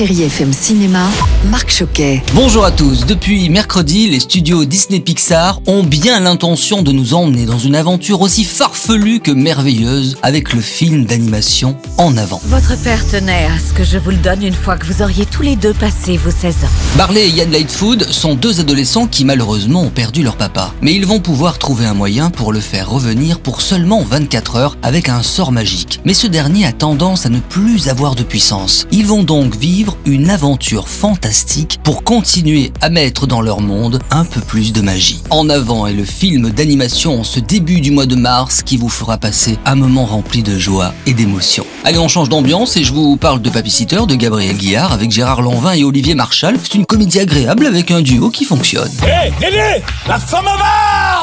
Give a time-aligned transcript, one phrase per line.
[0.00, 1.06] Chérie FM Cinéma,
[1.50, 2.22] Marc Choquet.
[2.32, 3.04] Bonjour à tous.
[3.04, 8.22] Depuis mercredi, les studios Disney Pixar ont bien l'intention de nous emmener dans une aventure
[8.22, 12.40] aussi farfelue que merveilleuse avec le film d'animation En avant.
[12.46, 15.26] Votre père tenait à ce que je vous le donne une fois que vous auriez
[15.26, 16.96] tous les deux passé vos 16 ans?
[16.96, 20.72] Barley et Yann Lightfoot sont deux adolescents qui malheureusement ont perdu leur papa.
[20.80, 24.76] Mais ils vont pouvoir trouver un moyen pour le faire revenir pour seulement 24 heures
[24.82, 26.00] avec un sort magique.
[26.06, 28.86] Mais ce dernier a tendance à ne plus avoir de puissance.
[28.92, 34.24] Ils vont donc vivre une aventure fantastique pour continuer à mettre dans leur monde un
[34.24, 35.22] peu plus de magie.
[35.30, 38.88] En avant est le film d'animation en ce début du mois de mars qui vous
[38.88, 41.64] fera passer un moment rempli de joie et d'émotion.
[41.84, 45.42] Allez, on change d'ambiance et je vous parle de Papy-Sitter de Gabriel Guillard avec Gérard
[45.42, 46.56] Lanvin et Olivier Marchal.
[46.62, 48.90] C'est une comédie agréable avec un duo qui fonctionne.
[49.02, 50.46] Hé, Dédé La femme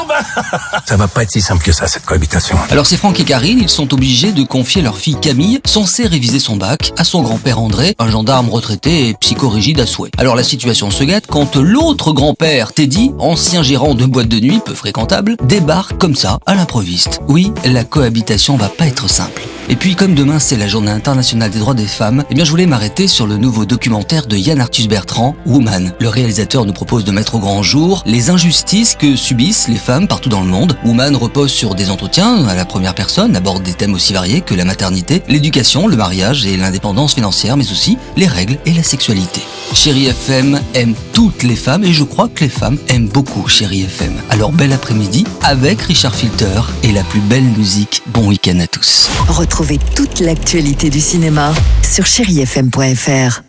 [0.86, 2.56] Ça va pas être si simple que ça, cette cohabitation.
[2.70, 6.38] Alors c'est Franck et Karine, ils sont obligés de confier leur fille Camille, censée réviser
[6.38, 10.10] son bac, à son grand-père André, un gendarme retraité et psychorigide à souhait.
[10.18, 14.60] Alors la situation se gâte quand l'autre grand-père, Teddy, ancien gérant de boîte de nuit
[14.64, 17.20] peu fréquentable, débarque comme ça, à l'improviste.
[17.28, 19.42] Oui, la cohabitation va pas être simple.
[19.70, 22.50] Et puis comme demain c'est la journée internationale des droits des femmes, eh bien je
[22.50, 25.92] voulais m'arrêter sur le nouveau documentaire de Yann Arthus Bertrand, Woman.
[26.00, 30.08] Le réalisateur nous propose de mettre au grand jour les injustices que subissent les femmes
[30.08, 30.74] partout dans le monde.
[30.84, 34.54] Woman repose sur des entretiens à la première personne, aborde des thèmes aussi variés que
[34.54, 39.42] la maternité, l'éducation, le mariage et l'indépendance financière, mais aussi les règles et la sexualité.
[39.74, 43.82] Chérie FM aime toutes les femmes et je crois que les femmes aiment beaucoup Chérie
[43.82, 44.12] FM.
[44.30, 48.02] Alors bel après-midi avec Richard Filter et la plus belle musique.
[48.06, 49.08] Bon week-end à tous.
[49.28, 51.52] Retrouvez toute l'actualité du cinéma
[51.82, 53.47] sur chérifm.fr.